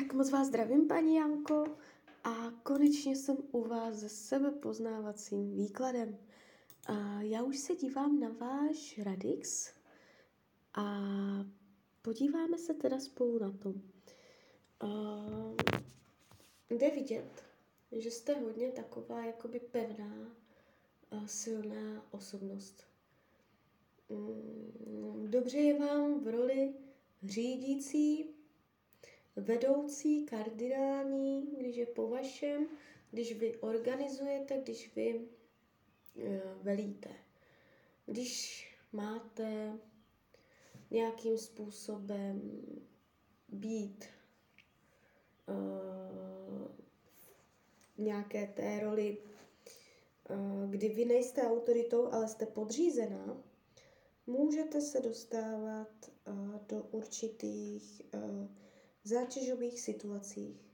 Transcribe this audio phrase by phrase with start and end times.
[0.00, 1.64] Tak moc vás zdravím, paní Janko,
[2.24, 6.18] a konečně jsem u vás se sebepoznávacím výkladem.
[6.86, 9.72] A já už se dívám na váš Radix
[10.74, 10.84] a
[12.02, 13.74] podíváme se teda spolu na to.
[14.80, 14.88] A
[16.70, 17.44] jde vidět,
[17.92, 20.36] že jste hodně taková jakoby pevná,
[21.26, 22.84] silná osobnost.
[24.08, 26.74] Mm, dobře je vám v roli
[27.22, 28.31] řídící,
[29.36, 32.66] vedoucí, kardinální, když je po vašem,
[33.10, 35.28] když vy organizujete, když vy
[36.14, 36.24] uh,
[36.62, 37.10] velíte.
[38.06, 39.78] Když máte
[40.90, 42.62] nějakým způsobem
[43.48, 44.04] být
[45.48, 46.68] uh,
[47.98, 49.18] nějaké té roli,
[50.30, 53.42] uh, kdy vy nejste autoritou, ale jste podřízená,
[54.26, 58.61] můžete se dostávat uh, do určitých uh,
[59.04, 60.72] zátěžových situacích.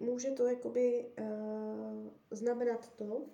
[0.00, 3.26] Může to jakoby uh, znamenat to,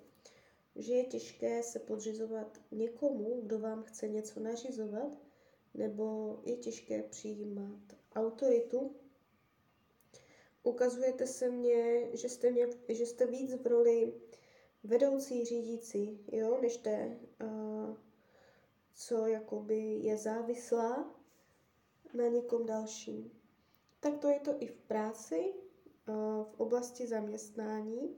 [0.75, 5.17] že je těžké se podřizovat někomu, kdo vám chce něco nařizovat,
[5.73, 7.79] nebo je těžké přijímat
[8.15, 8.95] autoritu.
[10.63, 14.13] Ukazujete se mně, že jste, mě, že jste víc v roli
[14.83, 17.97] vedoucí, řídící, jo, než té, uh,
[18.93, 21.15] co jakoby je závislá
[22.13, 23.38] na někom dalším.
[23.99, 25.53] Tak to je to i v práci,
[26.43, 28.17] v oblasti zaměstnání.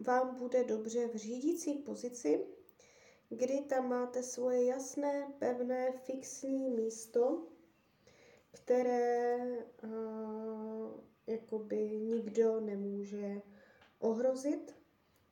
[0.00, 2.46] Vám bude dobře v řídící pozici,
[3.28, 7.46] kdy tam máte svoje jasné, pevné, fixní místo,
[8.50, 9.38] které
[11.26, 13.42] jakoby nikdo nemůže
[13.98, 14.74] ohrozit,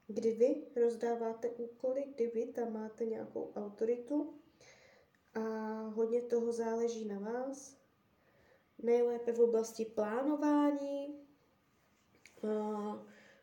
[0.07, 4.35] kdy vy rozdáváte úkoly, kdy vy tam máte nějakou autoritu
[5.35, 5.41] a
[5.95, 7.78] hodně toho záleží na vás.
[8.83, 11.15] Nejlépe v oblasti plánování,
[12.43, 12.97] uh,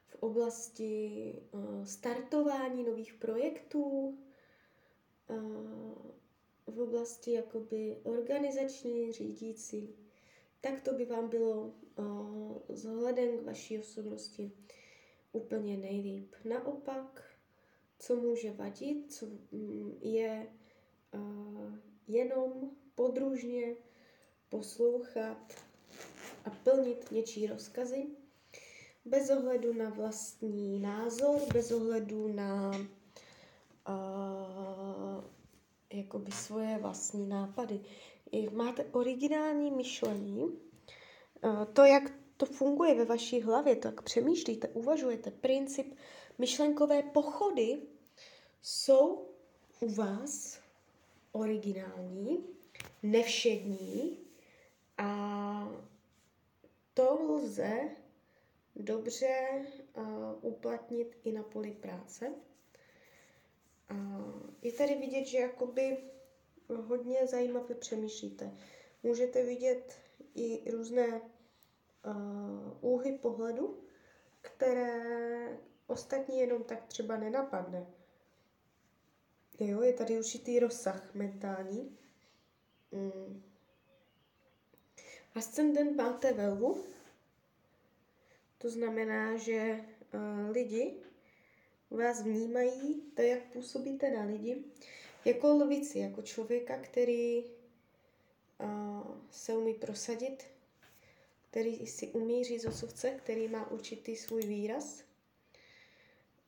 [0.08, 4.18] v oblasti uh, startování nových projektů,
[6.68, 9.96] v oblasti jakoby organizační, řídící,
[10.62, 11.74] tak to by vám bylo
[12.70, 14.52] vzhledem k vaší osobnosti
[15.32, 16.36] úplně nejlíp.
[16.44, 17.24] Naopak,
[18.00, 20.48] co může vadit, co mm, je
[22.08, 23.76] jenom podružně
[24.58, 25.54] poslouchat
[26.46, 28.06] a plnit něčí rozkazy,
[29.06, 32.70] bez ohledu na vlastní názor, bez ohledu na
[33.90, 35.24] uh,
[35.94, 37.80] jakoby svoje vlastní nápady.
[38.32, 44.68] I máte originální myšlení, uh, to, jak to funguje ve vaší hlavě, to, jak přemýšlíte,
[44.68, 45.96] uvažujete, princip
[46.38, 47.82] myšlenkové pochody
[48.62, 49.30] jsou
[49.80, 50.60] u vás
[51.32, 52.44] originální,
[53.04, 54.25] nevšední
[54.98, 55.70] a
[56.94, 57.90] to lze
[58.76, 59.66] dobře
[59.98, 60.04] uh,
[60.42, 62.34] uplatnit i na poli práce.
[63.90, 63.96] A
[64.62, 65.98] je tady vidět, že jakoby
[66.68, 68.52] hodně zajímavě přemýšlíte.
[69.04, 69.98] Můžete vidět
[70.36, 71.32] i různé uh,
[72.82, 73.84] úhy pohledu,
[74.42, 75.58] které
[75.88, 77.88] ostatní jenom tak třeba nenapadne.
[79.60, 81.98] Jo, je tady určitý rozsah mentální.
[82.92, 83.44] Mm.
[85.36, 86.84] Ascendent máte velvu,
[88.58, 90.94] to znamená, že uh, lidi
[91.90, 94.64] vás vnímají, to, jak působíte na lidi,
[95.26, 100.44] jako lvici, jako člověka, který uh, se umí prosadit,
[101.50, 105.04] který si umí říct osovce, který má určitý svůj výraz,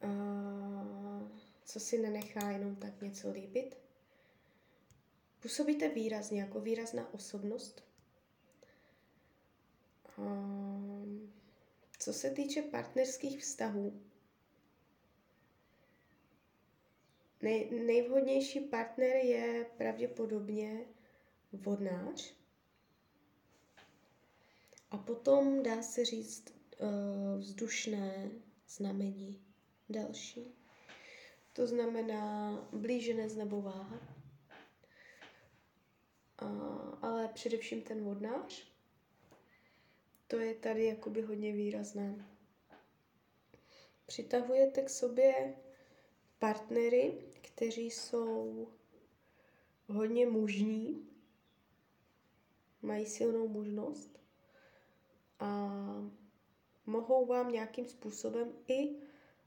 [0.04, 1.28] uh,
[1.66, 3.78] co si nenechá jenom tak něco líbit.
[5.40, 7.87] Působíte výrazně, jako výrazná osobnost.
[10.18, 11.08] Uh,
[12.00, 14.02] co se týče partnerských vztahů,
[17.42, 20.86] Nej, nejvhodnější partner je pravděpodobně
[21.52, 22.34] vodnář.
[24.92, 28.32] A potom dá se říct uh, vzdušné
[28.68, 29.42] znamení
[29.90, 30.56] další.
[31.54, 34.00] To znamená blíženec nebo váha.
[36.42, 38.77] Uh, ale především ten vodnář.
[40.28, 42.26] To je tady jakoby hodně výrazné.
[44.06, 45.56] Přitahujete k sobě
[46.40, 48.68] partnery, kteří jsou
[49.88, 51.10] hodně mužní,
[52.82, 54.20] mají silnou mužnost
[55.40, 55.72] a
[56.86, 58.96] mohou vám nějakým způsobem i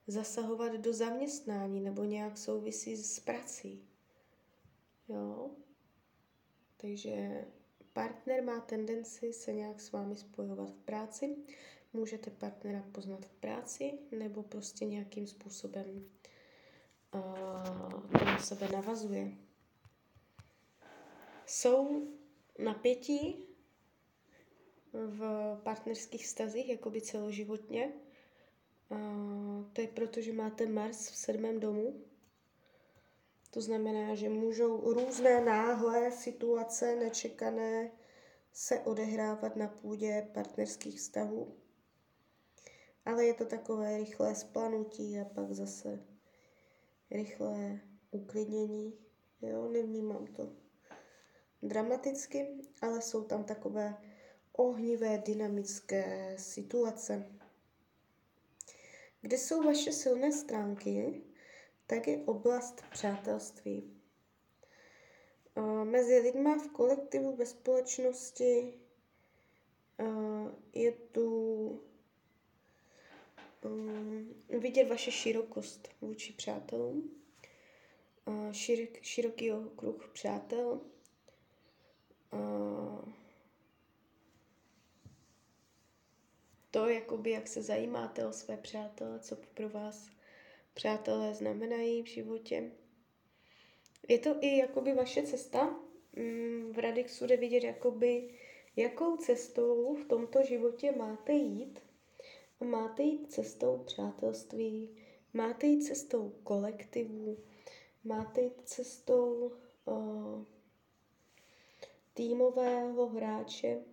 [0.07, 3.89] zasahovat do zaměstnání nebo nějak souvisí s prací.
[5.09, 5.51] Jo?
[6.77, 7.45] Takže
[7.93, 11.37] partner má tendenci se nějak s vámi spojovat v práci.
[11.93, 16.05] Můžete partnera poznat v práci nebo prostě nějakým způsobem
[17.15, 19.33] uh, na sebe navazuje.
[21.47, 22.09] Jsou
[22.59, 23.45] napětí
[24.93, 27.93] v partnerských stazích, jakoby celoživotně.
[28.89, 32.05] Uh, to je proto, že máte Mars v sedmém domu,
[33.51, 37.91] to znamená, že můžou různé náhlé situace, nečekané,
[38.53, 41.57] se odehrávat na půdě partnerských vztahů.
[43.05, 46.05] Ale je to takové rychlé splanutí a pak zase
[47.11, 47.81] rychlé
[48.11, 48.99] uklidnění.
[49.43, 50.53] Jo, nevnímám to
[51.63, 52.47] dramaticky,
[52.83, 53.97] ale jsou tam takové
[54.53, 57.33] ohnivé, dynamické situace.
[59.21, 61.23] Kde jsou vaše silné stránky?
[61.91, 63.97] Tak je oblast přátelství.
[65.85, 68.75] Mezi lidma v kolektivu ve společnosti
[70.73, 71.27] je tu
[73.65, 77.23] um, vidět vaše širokost vůči přátelům,
[78.53, 80.81] širok, široký okruh přátel,
[86.71, 90.11] to, jakoby, jak se zajímáte o své přátele, co pro vás
[90.75, 92.73] přátelé znamenají v životě.
[94.09, 95.81] Je to i jakoby vaše cesta.
[96.17, 98.35] Mm, v Radixu jde vidět, jakoby,
[98.77, 101.81] jakou cestou v tomto životě máte jít.
[102.61, 104.97] Máte jít cestou přátelství,
[105.33, 107.39] máte jít cestou kolektivu,
[108.05, 109.53] máte jít cestou
[109.85, 110.45] uh,
[112.15, 113.85] týmového hráče,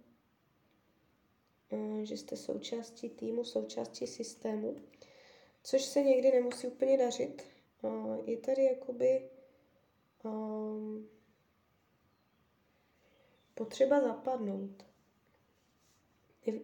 [2.03, 4.75] že jste součástí týmu, součástí systému
[5.67, 7.43] což se někdy nemusí úplně dařit.
[8.25, 9.29] Je tady jakoby
[10.23, 11.09] um,
[13.53, 14.85] potřeba zapadnout,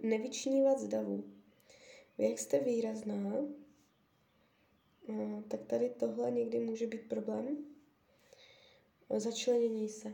[0.02, 1.24] nevyčnívat z davu.
[2.18, 3.46] Jak jste výrazná,
[5.48, 7.66] tak tady tohle někdy může být problém.
[9.18, 10.14] Začlenění se.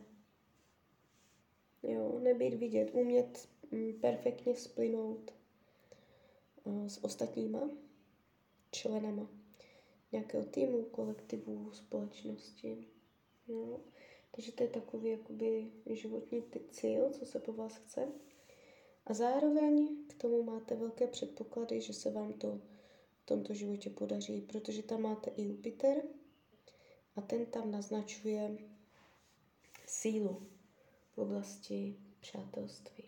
[1.83, 5.33] Jo, nebýt vidět, umět mm, perfektně splynout
[6.88, 7.69] s ostatníma
[8.71, 9.30] členama
[10.12, 12.88] nějakého týmu, kolektivu, společnosti.
[13.48, 13.80] No.
[14.31, 18.07] Takže to je takový jakoby životní cíl, co se po vás chce.
[19.06, 22.62] A zároveň k tomu máte velké předpoklady, že se vám to
[23.24, 26.04] v tomto životě podaří, protože tam máte i Jupiter
[27.16, 28.57] a ten tam naznačuje
[29.86, 30.48] sílu
[31.12, 33.04] v oblasti přátelství.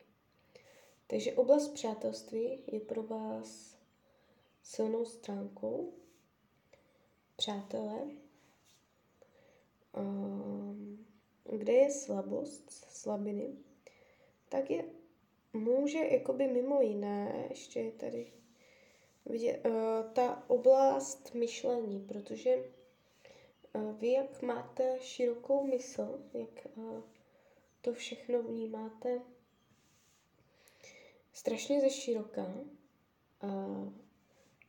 [1.08, 3.78] Takže oblast přátelství je pro vás
[4.64, 5.94] silnou stránkou,
[7.36, 8.08] přátelé,
[9.94, 11.06] ehm,
[11.58, 13.56] kde je slabost, slabiny,
[14.50, 14.84] tak je
[15.54, 18.34] může jakoby mimo jiné, ještě je tady
[19.26, 22.56] vidět, uh, ta oblast myšlení, protože
[23.76, 27.02] uh, vy, jak máte širokou mysl, jak uh,
[27.82, 29.22] to všechno vnímáte
[31.34, 32.46] strašně ze široka,
[33.44, 33.94] uh,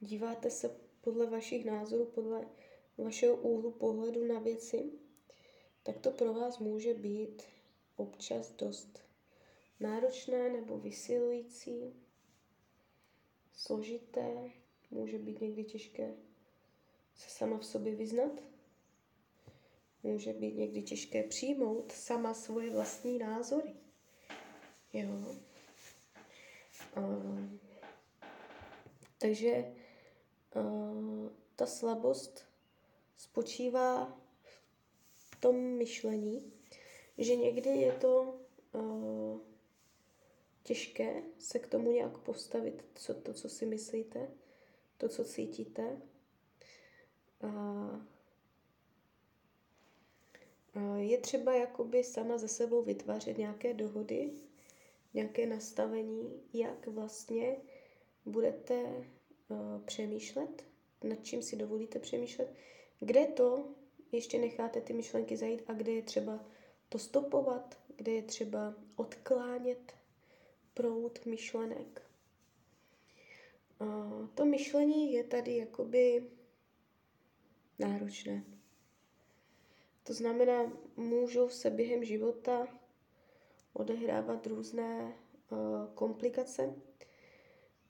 [0.03, 2.49] díváte se podle vašich názorů, podle
[2.99, 4.93] vašeho úhlu pohledu na věci,
[5.83, 7.43] tak to pro vás může být
[7.97, 8.99] občas dost
[9.81, 11.95] náročné nebo vysilující,
[13.53, 14.51] složité,
[14.91, 16.15] může být někdy těžké
[17.15, 18.43] se sama v sobě vyznat,
[20.03, 23.75] může být někdy těžké přijmout sama svoje vlastní názory.
[24.93, 25.37] Jo.
[26.95, 27.01] A,
[29.19, 29.75] takže
[30.57, 32.45] Eh, ta slabost
[33.17, 34.19] spočívá
[35.17, 36.53] v tom myšlení,
[37.19, 38.41] že někdy je to
[38.73, 39.41] uh,
[40.63, 44.31] těžké se k tomu nějak postavit, co, to, co si myslíte,
[44.99, 46.03] to, co cítíte.
[47.41, 48.07] A,
[50.97, 54.33] je třeba jakoby sama ze sebou vytvářet nějaké dohody,
[55.15, 57.57] nějaké nastavení, jak vlastně
[58.25, 59.22] budete Eh,
[59.85, 60.65] přemýšlet,
[61.05, 62.55] nad čím si dovolíte přemýšlet,
[63.01, 63.69] kde to
[64.13, 66.45] ještě necháte ty myšlenky zajít a kde je třeba
[66.89, 69.93] to stopovat, kde je třeba odklánět
[70.75, 72.03] proud myšlenek.
[74.35, 76.31] To myšlení je tady jakoby
[77.79, 78.45] náročné.
[80.03, 82.69] To znamená, můžou se během života
[83.73, 85.17] odehrávat různé
[85.51, 85.59] uh,
[85.95, 86.75] komplikace,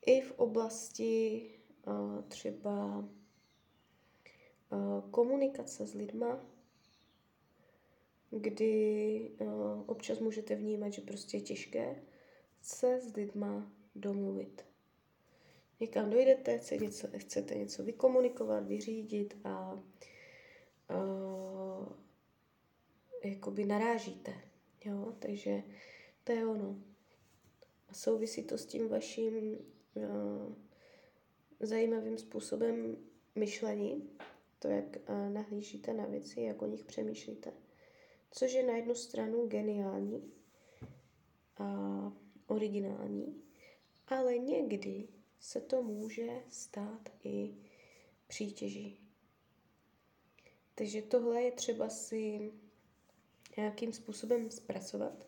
[0.07, 1.43] i v oblasti
[1.87, 3.09] uh, třeba
[4.71, 6.47] uh, komunikace s lidma,
[8.31, 12.03] kdy uh, občas můžete vnímat, že prostě je těžké
[12.63, 14.65] se s lidma domluvit.
[15.81, 19.83] Někam dojdete, chcete něco, chcete něco vykomunikovat, vyřídit a
[20.91, 21.89] uh,
[23.25, 24.35] jakoby narážíte.
[24.85, 25.15] Jo?
[25.19, 25.63] Takže
[26.25, 26.83] to je ono.
[27.89, 29.59] A souvisí to s tím vaším
[31.61, 32.97] zajímavým způsobem
[33.35, 34.11] myšlení,
[34.59, 37.53] to, jak uh, nahlížíte na věci, jak o nich přemýšlíte.
[38.31, 40.33] Což je na jednu stranu geniální
[41.59, 41.67] a
[42.47, 43.43] originální,
[44.09, 45.09] ale někdy
[45.41, 47.55] se to může stát i
[48.27, 49.01] přítěží.
[50.75, 52.53] Takže tohle je třeba si
[53.57, 55.27] nějakým způsobem zpracovat.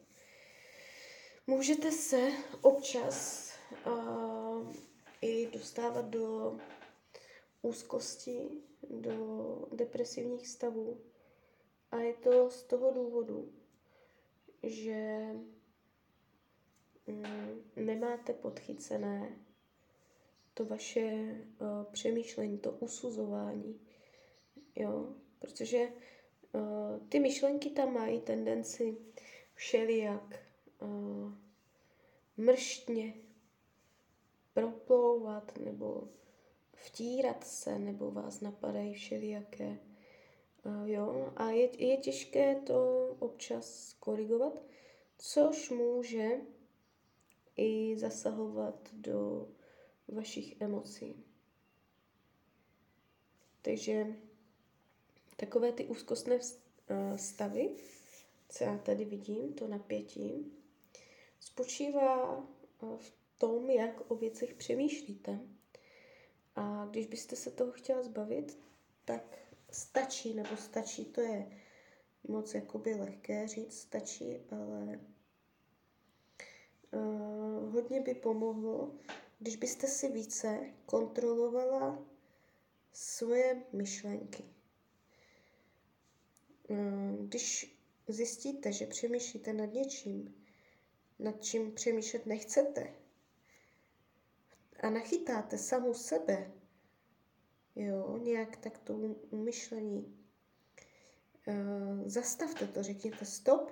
[1.47, 2.31] Můžete se
[2.63, 3.51] občas
[3.87, 4.34] uh,
[5.21, 6.57] i dostávat do
[7.63, 8.49] úzkosti,
[8.91, 11.01] do depresivních stavů.
[11.91, 13.53] A je to z toho důvodu,
[14.63, 15.27] že
[17.07, 19.39] mm, nemáte podchycené
[20.55, 23.81] to vaše uh, přemýšlení, to usuzování.
[24.77, 25.15] Jo?
[25.39, 25.89] Protože
[26.53, 28.97] uh, ty myšlenky tam mají tendenci
[29.55, 30.41] všelijak
[30.81, 31.33] uh,
[32.37, 33.15] mrštně
[34.55, 36.09] proplouvat nebo
[36.73, 39.79] vtírat se, nebo vás napadají všelijaké.
[40.65, 41.33] Uh, jo?
[41.37, 44.63] A je, je těžké to občas korigovat,
[45.19, 46.31] což může
[47.57, 49.49] i zasahovat do
[50.09, 51.25] vašich emocí.
[53.63, 54.07] Takže
[55.37, 56.39] takové ty úzkostné
[56.89, 57.75] eh, stavy,
[58.49, 60.53] co já tady vidím, to napětí,
[61.41, 62.47] spočívá
[62.83, 65.41] eh, v tom, jak o věcech přemýšlíte.
[66.57, 68.59] A když byste se toho chtěla zbavit,
[69.05, 69.39] tak
[69.71, 71.61] stačí, nebo stačí, to je
[72.29, 75.01] moc jakoby lehké říct, stačí, ale
[76.91, 78.95] uh, hodně by pomohlo,
[79.39, 81.99] když byste si více kontrolovala
[82.93, 84.45] svoje myšlenky.
[86.69, 87.77] Mm, když
[88.09, 90.45] zjistíte, že přemýšlíte nad něčím,
[91.19, 92.95] nad čím přemýšlet nechcete,
[94.85, 96.53] a nachytáte samu sebe,
[97.77, 99.01] jo, nějak tak to
[99.33, 100.19] myšlení,
[101.47, 103.71] uh, zastavte to, řekněte stop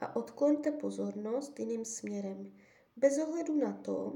[0.00, 2.52] a odkloňte pozornost jiným směrem.
[2.96, 4.12] Bez ohledu na to,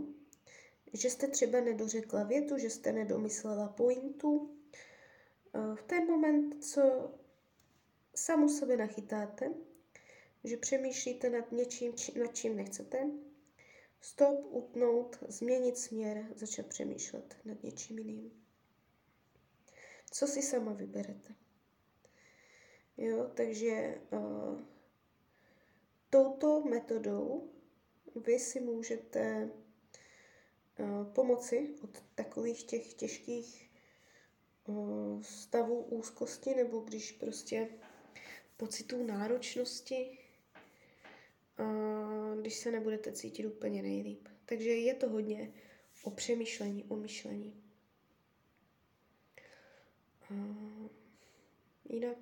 [0.92, 4.56] že jste třeba nedořekla větu, že jste nedomyslela pointu.
[5.74, 7.10] V ten moment, co
[8.14, 9.54] samu sebe nachytáte,
[10.44, 13.10] že přemýšlíte nad něčím, či, nad čím nechcete,
[14.00, 18.42] stop, utnout, změnit směr, začat přemýšlet nad něčím jiným.
[20.10, 21.34] Co si sama vyberete?
[22.96, 24.60] Jo, takže uh,
[26.10, 27.50] touto metodou
[28.26, 29.50] vy si můžete
[30.78, 33.70] Eh, pomoci od takových těch těžkých
[34.68, 34.72] eh,
[35.22, 37.68] stavů úzkosti nebo když prostě
[38.56, 40.18] pocitů náročnosti,
[42.40, 44.28] když se nebudete cítit úplně nejlíp.
[44.44, 45.52] Takže je to hodně
[46.02, 47.62] o přemýšlení, o myšlení.
[51.88, 52.18] Jinak,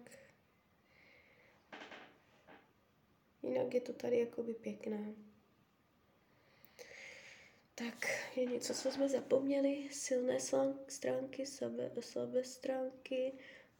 [3.42, 5.14] jinak je to tady jakoby pěkné.
[7.74, 9.88] Tak je něco, co jsme zapomněli.
[9.92, 10.38] Silné
[10.88, 13.32] stránky, slabé, slabé stránky,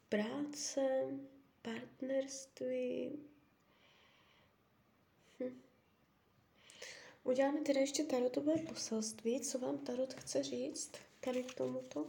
[0.09, 1.09] práce,
[1.63, 3.19] partnerství.
[5.41, 5.61] Hm.
[7.25, 12.07] Uděláme teda ještě tarotové poselství, co vám tarot chce říct tady k tomuto.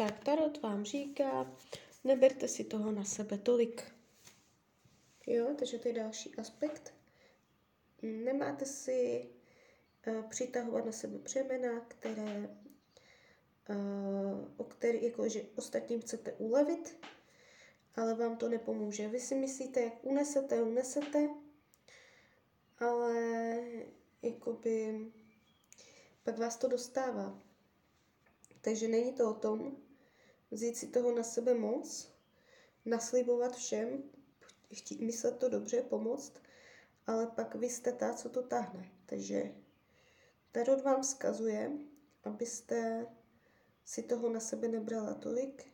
[0.00, 1.56] Tak Tarot vám říká,
[2.04, 3.92] neberte si toho na sebe tolik.
[5.26, 6.94] Jo, takže to je další aspekt.
[8.02, 9.28] Nemáte si
[10.06, 12.56] uh, přitahovat na sebe břemena, které,
[14.56, 17.06] o který, jako, že ostatním chcete ulevit,
[17.96, 19.08] ale vám to nepomůže.
[19.08, 21.28] Vy si myslíte, jak unesete, unesete,
[22.78, 23.14] ale
[24.22, 25.06] jakoby
[26.24, 27.42] pak vás to dostává.
[28.60, 29.76] Takže není to o tom,
[30.50, 32.12] vzít si toho na sebe moc,
[32.84, 34.02] naslibovat všem,
[34.72, 36.32] chtít, myslet to dobře, pomoct,
[37.06, 38.90] ale pak vy jste ta, co to tahne.
[39.06, 39.54] Takže
[40.52, 41.72] Tarot vám vzkazuje,
[42.24, 43.06] abyste
[43.90, 45.72] si toho na sebe nebrala tolik,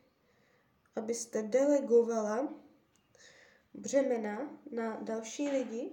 [0.95, 2.53] abyste delegovala
[3.73, 5.91] břemena na další lidi,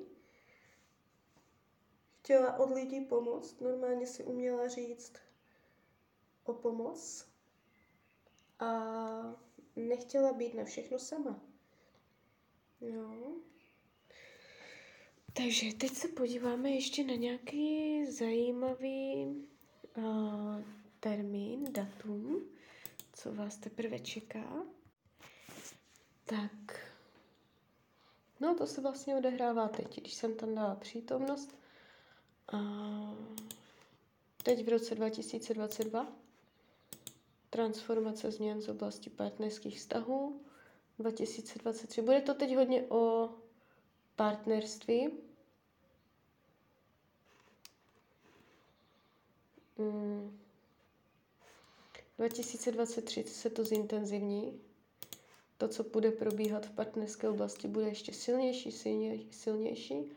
[2.19, 5.13] chtěla od lidí pomoct, normálně si uměla říct
[6.45, 7.29] o pomoc
[8.59, 8.71] a
[9.77, 11.41] nechtěla být na všechno sama.
[12.81, 13.37] Jo.
[15.33, 19.27] Takže teď se podíváme ještě na nějaký zajímavý
[19.97, 22.45] uh, termín, datum,
[23.13, 24.63] co vás teprve čeká.
[26.25, 26.91] Tak,
[28.41, 31.59] no to se vlastně odehrává teď, když jsem tam dala přítomnost.
[32.53, 32.59] A
[34.43, 36.07] teď v roce 2022
[37.51, 40.41] transformace změn z oblasti partnerských vztahů
[40.99, 42.03] 2023.
[42.03, 43.31] Bude to teď hodně o
[44.17, 45.11] partnerství.
[49.79, 50.44] Hmm.
[52.19, 54.61] 2023 se to zintenzivní.
[55.59, 60.13] To, co bude probíhat v partnerské oblasti, bude ještě silnější, silnější, silnější.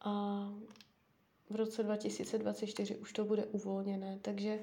[0.00, 0.44] A
[1.50, 4.18] v roce 2024 už to bude uvolněné.
[4.22, 4.60] Takže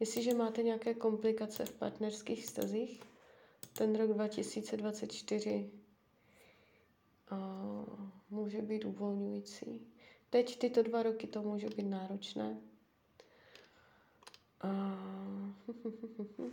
[0.00, 3.00] jestliže máte nějaké komplikace v partnerských stazích,
[3.72, 5.70] ten rok 2024
[7.30, 7.36] a,
[8.30, 9.86] může být uvolňující.
[10.30, 12.60] Teď tyto dva roky to může být náročné.
[14.60, 14.68] A...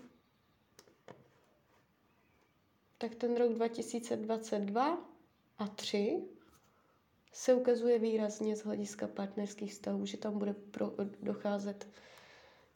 [2.98, 4.98] tak ten rok 2022
[5.58, 6.22] a 3
[7.34, 11.88] se ukazuje výrazně z hlediska partnerských vztahů, že tam bude pro, docházet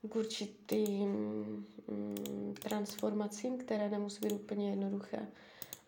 [0.10, 1.10] k určitým
[1.88, 5.28] mm, transformacím, které nemusí být úplně jednoduché.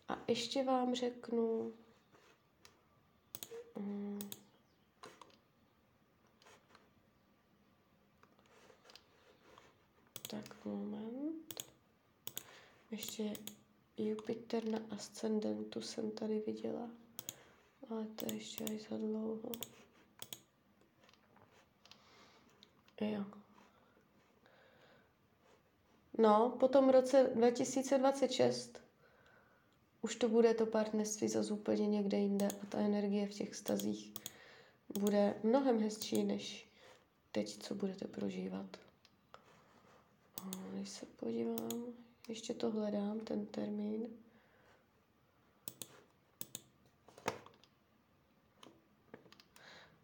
[0.08, 1.72] A ještě vám řeknu,
[3.78, 4.18] mm,
[10.34, 11.64] tak moment,
[12.90, 13.32] ještě
[13.96, 16.90] Jupiter na ascendentu jsem tady viděla,
[17.90, 19.50] ale to je ještě až za dlouho.
[23.00, 23.24] Jo.
[26.18, 28.80] No, po tom roce 2026
[30.02, 34.12] už to bude to partnerství zase úplně někde jinde a ta energie v těch stazích
[35.00, 36.68] bude mnohem hezčí, než
[37.32, 38.76] teď, co budete prožívat.
[40.72, 41.84] Když se podívám,
[42.28, 44.06] ještě to hledám, ten termín.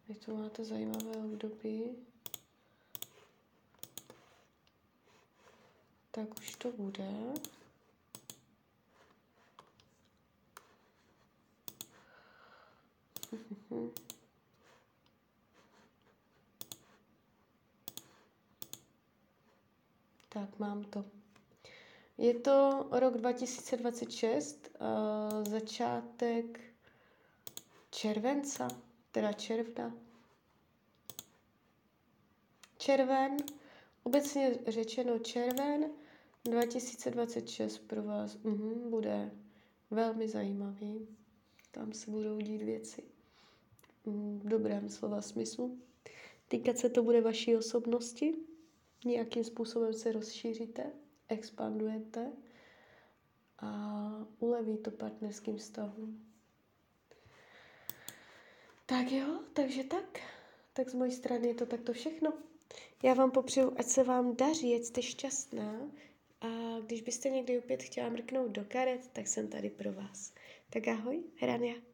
[0.07, 1.95] Vy tu máte zajímavé období.
[6.11, 7.33] tak už to bude.
[20.29, 21.05] tak, mám to.
[22.17, 26.59] Je to rok 2026, uh, začátek
[27.91, 28.67] červenca,
[29.11, 29.93] teda června.
[32.77, 33.37] Červen,
[34.03, 35.85] obecně řečeno červen,
[36.43, 39.31] 2026 pro vás uhum, bude
[39.91, 41.07] velmi zajímavý.
[41.71, 43.03] Tam se budou dít věci
[44.05, 45.77] v dobrém slova smyslu.
[46.47, 48.50] Týkat se to bude vaší osobnosti.
[49.05, 50.91] Nějakým způsobem se rozšíříte,
[51.27, 52.31] expandujete
[53.59, 56.25] a uleví to partnerským vztahům.
[58.85, 60.19] Tak jo, takže tak.
[60.73, 62.33] Tak z mojí strany je to takto všechno.
[63.03, 65.91] Já vám popřeju, ať se vám daří, ať jste šťastná,
[66.41, 70.33] a když byste někdy opět chtěla mrknout do karet, tak jsem tady pro vás.
[70.69, 71.90] Tak ahoj, Hrania.